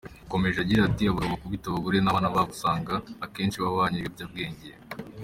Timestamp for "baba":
3.61-3.79